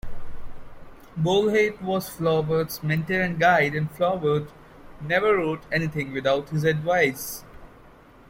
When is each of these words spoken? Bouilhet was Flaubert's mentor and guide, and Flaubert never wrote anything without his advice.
Bouilhet 1.15 1.79
was 1.79 2.09
Flaubert's 2.09 2.81
mentor 2.81 3.21
and 3.21 3.39
guide, 3.39 3.75
and 3.75 3.91
Flaubert 3.91 4.49
never 4.99 5.37
wrote 5.37 5.61
anything 5.71 6.11
without 6.11 6.49
his 6.49 6.63
advice. 6.63 7.43